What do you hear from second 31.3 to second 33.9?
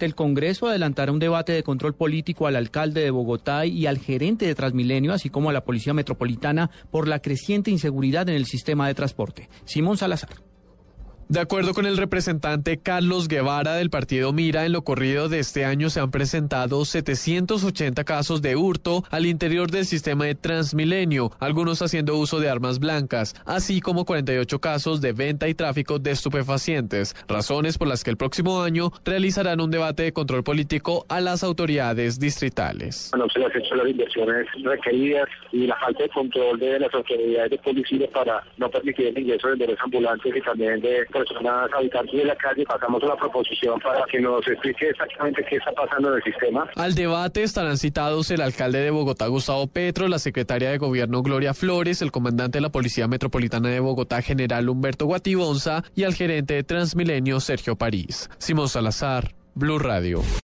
autoridades distritales. Se hecho las